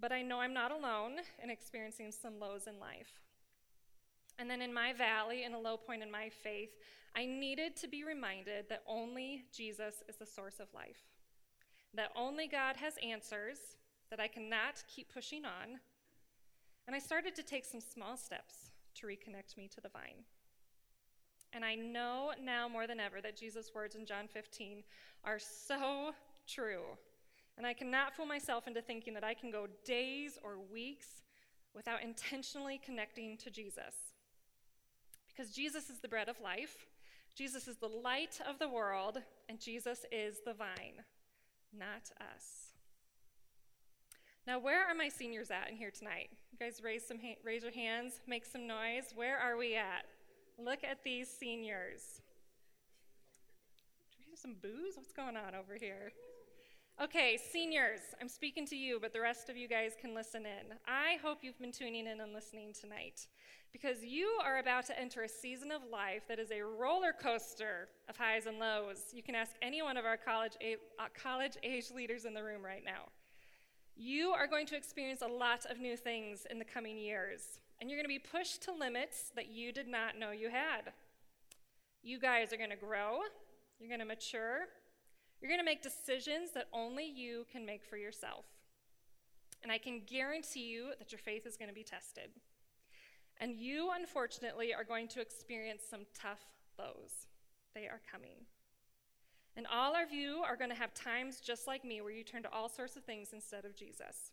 [0.00, 1.12] but I know I'm not alone
[1.42, 3.20] in experiencing some lows in life.
[4.38, 6.70] And then in my valley, in a low point in my faith,
[7.16, 11.02] I needed to be reminded that only Jesus is the source of life,
[11.94, 13.58] that only God has answers,
[14.10, 15.80] that I cannot keep pushing on.
[16.86, 20.24] And I started to take some small steps to reconnect me to the vine.
[21.52, 24.82] And I know now more than ever that Jesus' words in John 15
[25.24, 26.12] are so
[26.46, 26.82] true.
[27.58, 31.22] And I cannot fool myself into thinking that I can go days or weeks
[31.74, 33.94] without intentionally connecting to Jesus.
[35.28, 36.86] Because Jesus is the bread of life,
[37.40, 39.16] Jesus is the light of the world,
[39.48, 41.00] and Jesus is the vine,
[41.72, 42.74] not us.
[44.46, 46.28] Now, where are my seniors at in here tonight?
[46.52, 49.14] You guys raise some ha- raise your hands, make some noise.
[49.14, 50.04] Where are we at?
[50.58, 52.20] Look at these seniors.
[54.12, 54.98] Do we have some boos?
[54.98, 56.12] What's going on over here?
[57.02, 60.76] Okay, seniors, I'm speaking to you, but the rest of you guys can listen in.
[60.86, 63.26] I hope you've been tuning in and listening tonight
[63.72, 67.88] because you are about to enter a season of life that is a roller coaster
[68.10, 69.04] of highs and lows.
[69.14, 72.62] You can ask any one of our college, uh, college age leaders in the room
[72.62, 73.08] right now.
[73.96, 77.88] You are going to experience a lot of new things in the coming years, and
[77.88, 80.92] you're going to be pushed to limits that you did not know you had.
[82.02, 83.20] You guys are going to grow,
[83.78, 84.66] you're going to mature,
[85.40, 88.44] You're going to make decisions that only you can make for yourself.
[89.62, 92.30] And I can guarantee you that your faith is going to be tested.
[93.38, 96.40] And you, unfortunately, are going to experience some tough
[96.78, 97.26] lows.
[97.74, 98.46] They are coming.
[99.56, 102.42] And all of you are going to have times just like me where you turn
[102.42, 104.32] to all sorts of things instead of Jesus.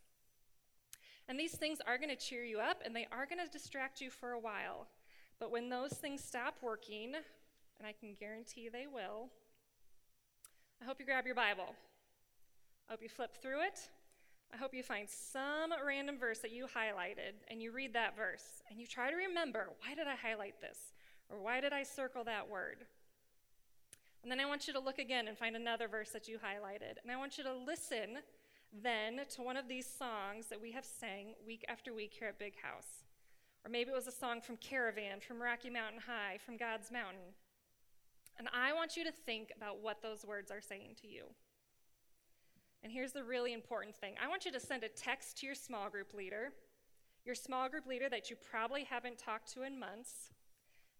[1.28, 4.00] And these things are going to cheer you up and they are going to distract
[4.00, 4.88] you for a while.
[5.40, 9.30] But when those things stop working, and I can guarantee they will,
[10.82, 11.76] I hope you grab your Bible.
[12.88, 13.80] I hope you flip through it.
[14.54, 18.62] I hope you find some random verse that you highlighted and you read that verse
[18.70, 20.78] and you try to remember why did I highlight this?
[21.30, 22.86] Or why did I circle that word?
[24.24, 27.02] And then I want you to look again and find another verse that you highlighted.
[27.04, 28.20] And I want you to listen
[28.84, 32.40] then to one of these songs that we have sang week after week here at
[32.40, 33.04] Big House.
[33.66, 37.34] Or maybe it was a song from Caravan, from Rocky Mountain High, from God's Mountain.
[38.40, 41.26] And I want you to think about what those words are saying to you.
[42.84, 45.56] And here's the really important thing I want you to send a text to your
[45.56, 46.54] small group leader,
[47.26, 50.32] your small group leader that you probably haven't talked to in months.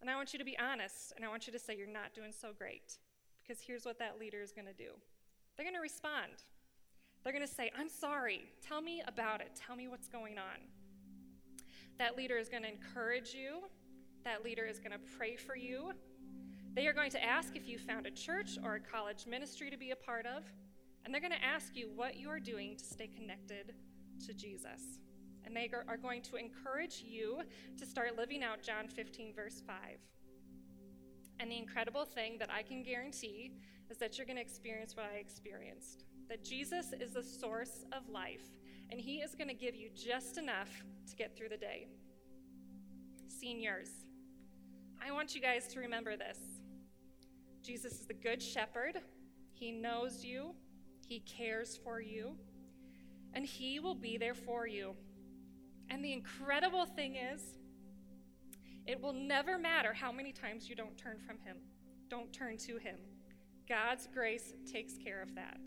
[0.00, 2.14] And I want you to be honest, and I want you to say you're not
[2.14, 2.98] doing so great.
[3.42, 4.90] Because here's what that leader is going to do
[5.56, 6.44] they're going to respond.
[7.24, 8.42] They're going to say, I'm sorry.
[8.66, 9.50] Tell me about it.
[9.66, 10.60] Tell me what's going on.
[11.98, 13.62] That leader is going to encourage you.
[14.24, 15.92] That leader is going to pray for you.
[16.74, 19.76] They are going to ask if you found a church or a college ministry to
[19.76, 20.44] be a part of.
[21.04, 23.74] And they're going to ask you what you are doing to stay connected
[24.26, 25.00] to Jesus.
[25.44, 27.40] And they are going to encourage you
[27.78, 29.76] to start living out John 15, verse 5.
[31.40, 33.52] And the incredible thing that I can guarantee
[33.90, 38.08] is that you're going to experience what I experienced that Jesus is the source of
[38.08, 38.46] life,
[38.90, 40.68] and He is going to give you just enough
[41.08, 41.86] to get through the day.
[43.28, 43.88] Seniors,
[45.04, 46.38] I want you guys to remember this
[47.68, 48.98] Jesus is the Good Shepherd,
[49.52, 50.54] He knows you,
[51.06, 52.34] He cares for you,
[53.34, 54.94] and He will be there for you.
[55.90, 57.58] And the incredible thing is,
[58.86, 61.58] it will never matter how many times you don't turn from Him,
[62.08, 62.96] don't turn to Him.
[63.68, 65.60] God's grace takes care of that.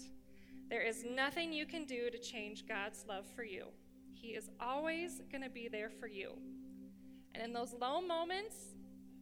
[0.72, 3.68] There is nothing you can do to change God's love for you.
[4.16, 6.32] He is always going to be there for you.
[7.36, 8.56] And in those low moments,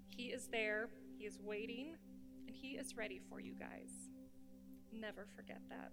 [0.07, 1.97] He is there, He is waiting,
[2.49, 3.91] and He is ready for you guys.
[4.91, 5.91] Never forget that.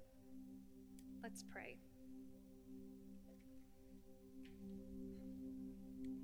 [1.22, 1.76] Let's pray.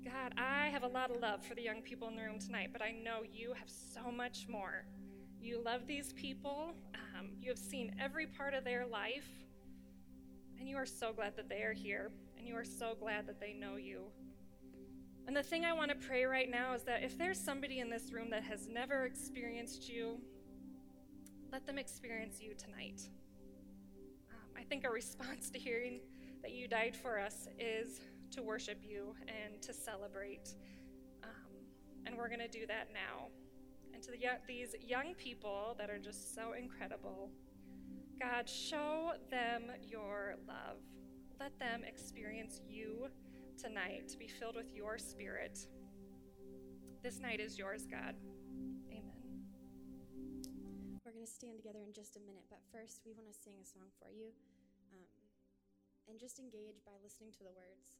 [0.03, 2.69] God, I have a lot of love for the young people in the room tonight,
[2.73, 4.85] but I know you have so much more.
[5.39, 9.29] You love these people, um, you have seen every part of their life,
[10.57, 12.09] and you are so glad that they are here,
[12.39, 14.05] and you are so glad that they know you.
[15.25, 17.89] And the thing I want to pray right now is that if there's somebody in
[17.89, 20.19] this room that has never experienced you,
[21.51, 23.01] let them experience you tonight.
[24.31, 26.01] Um, I think a response to hearing
[26.41, 28.01] that you died for us is
[28.31, 30.55] to worship you and to celebrate.
[31.23, 31.29] Um,
[32.05, 33.27] and we're going to do that now.
[33.93, 37.29] And to the, these young people that are just so incredible,
[38.19, 40.77] God, show them your love.
[41.39, 43.07] Let them experience you
[43.57, 45.59] tonight to be filled with your spirit.
[47.03, 48.15] This night is yours, God.
[48.89, 49.23] Amen.
[51.05, 53.55] We're going to stand together in just a minute, but first we want to sing
[53.61, 54.31] a song for you
[54.91, 55.03] um,
[56.07, 57.99] and just engage by listening to the words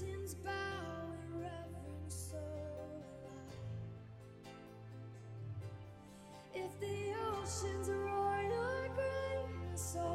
[0.00, 0.50] mountains bow
[1.12, 3.30] in reverence, so will
[4.44, 4.48] I.
[6.54, 10.07] If the oceans roar your greatness, so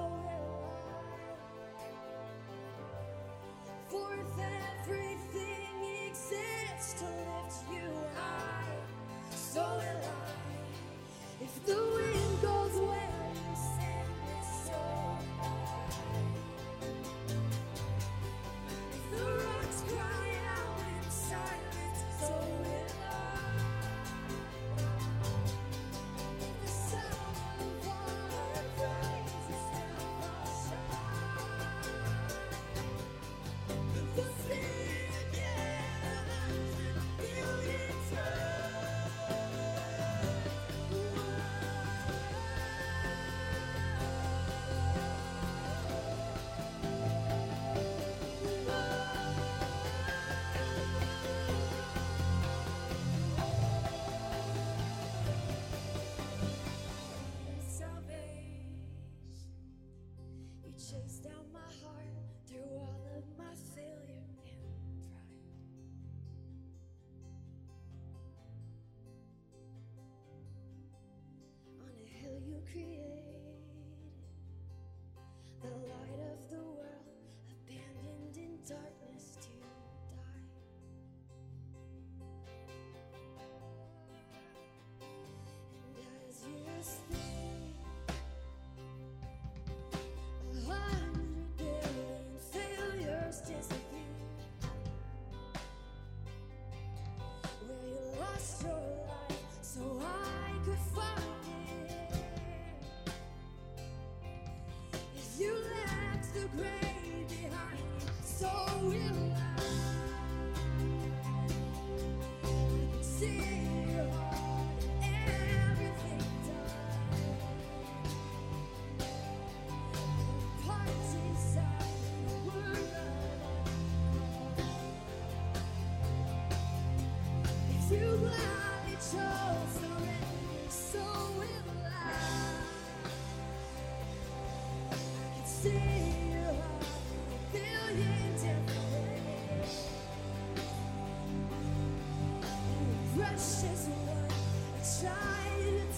[72.74, 73.03] create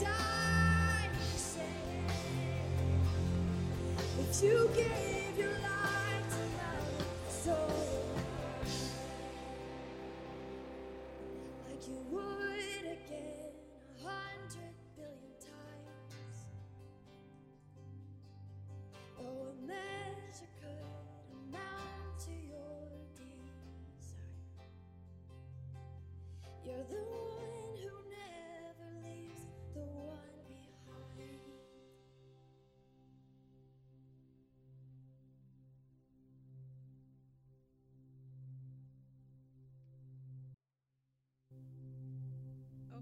[0.02, 1.10] die.
[4.20, 5.15] If you get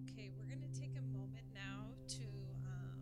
[0.10, 2.24] Okay, we're going to take a moment now to
[2.66, 3.00] um,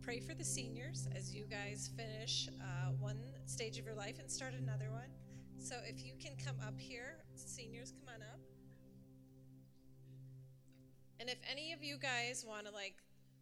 [0.00, 4.30] pray for the seniors as you guys finish uh, one stage of your life and
[4.30, 5.10] start another one.
[5.58, 8.40] So if you can come up here, seniors, come on up.
[11.20, 12.94] And if any of you guys want to like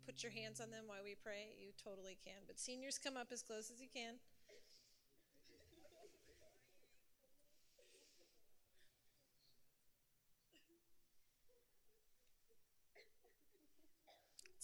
[0.05, 2.43] put your hands on them while we pray, you totally can.
[2.47, 4.15] But seniors, come up as close as you can.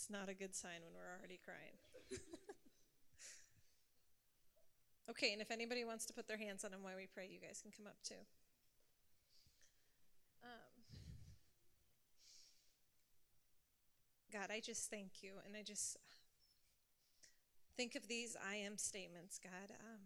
[0.02, 1.78] It's not a good sign when we're already crying.
[5.10, 7.38] okay, and if anybody wants to put their hands on them while we pray, you
[7.38, 8.18] guys can come up too.
[10.42, 10.82] Um,
[14.32, 15.96] God, I just thank you, and I just
[17.76, 19.70] think of these I am statements, God.
[19.70, 20.00] Um,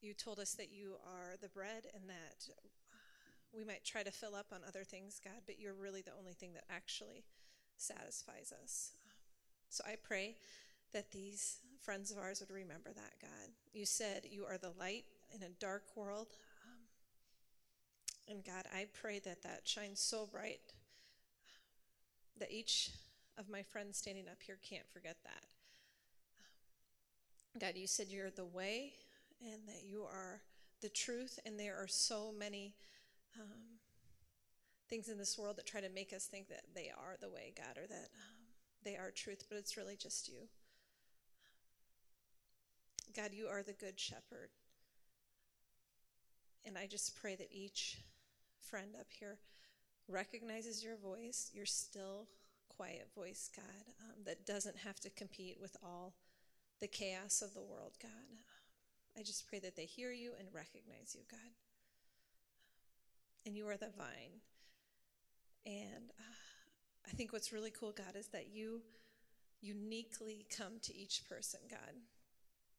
[0.00, 2.54] you told us that you are the bread and that
[3.52, 6.34] we might try to fill up on other things, God, but you're really the only
[6.34, 7.24] thing that actually
[7.80, 8.92] satisfies us.
[9.70, 10.36] So I pray
[10.92, 13.50] that these friends of ours would remember that, God.
[13.72, 15.04] You said you are the light
[15.34, 16.28] in a dark world.
[16.64, 20.60] Um, and God, I pray that that shines so bright
[22.38, 22.90] that each
[23.36, 25.44] of my friends standing up here can't forget that.
[27.60, 28.92] God, you said you're the way
[29.42, 30.40] and that you are
[30.80, 32.74] the truth, and there are so many
[33.38, 33.77] um,
[34.88, 37.52] things in this world that try to make us think that they are the way,
[37.56, 38.46] God, or that um,
[38.84, 40.48] they are truth, but it's really just you.
[43.14, 44.50] God, you are the good shepherd.
[46.64, 47.98] And I just pray that each
[48.60, 49.38] friend up here
[50.08, 52.26] recognizes your voice, your still,
[52.68, 56.14] quiet voice, God, um, that doesn't have to compete with all
[56.80, 58.10] the chaos of the world, God.
[59.18, 61.50] I just pray that they hear you and recognize you, God.
[63.44, 64.42] And you are the vine.
[65.66, 68.82] And uh, I think what's really cool, God, is that you
[69.60, 71.94] uniquely come to each person, God,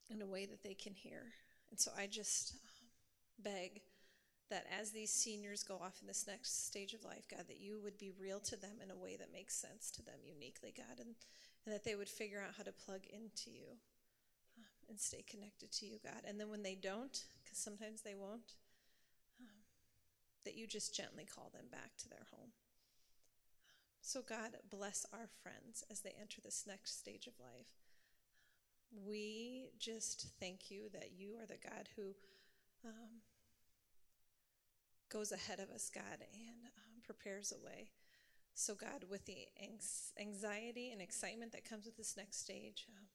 [0.09, 1.33] in a way that they can hear.
[1.71, 2.87] And so I just um,
[3.43, 3.81] beg
[4.49, 7.79] that as these seniors go off in this next stage of life, God, that you
[7.83, 10.97] would be real to them in a way that makes sense to them uniquely, God,
[10.99, 11.13] and,
[11.65, 13.77] and that they would figure out how to plug into you
[14.57, 16.23] um, and stay connected to you, God.
[16.27, 18.53] And then when they don't, because sometimes they won't,
[19.39, 19.61] um,
[20.45, 22.49] that you just gently call them back to their home.
[24.01, 27.67] So, God, bless our friends as they enter this next stage of life.
[29.05, 32.15] We just thank you that you are the God who
[32.85, 33.21] um,
[35.11, 37.91] goes ahead of us, God, and um, prepares a way.
[38.55, 43.05] So, God, with the anx- anxiety and excitement that comes with this next stage, um,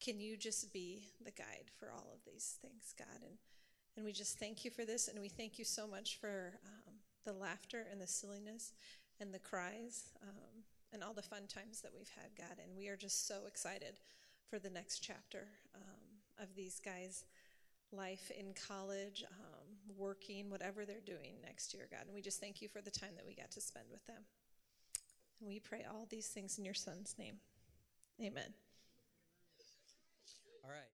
[0.00, 3.22] can you just be the guide for all of these things, God?
[3.22, 3.38] And,
[3.96, 6.94] and we just thank you for this, and we thank you so much for um,
[7.24, 8.72] the laughter and the silliness
[9.20, 12.58] and the cries um, and all the fun times that we've had, God.
[12.62, 14.00] And we are just so excited
[14.48, 17.24] for the next chapter um, of these guys'
[17.92, 22.02] life in college, um, working, whatever they're doing next year, God.
[22.06, 24.22] And we just thank you for the time that we got to spend with them.
[25.40, 27.36] And we pray all these things in your son's name.
[28.20, 28.54] Amen.
[30.64, 30.90] All right.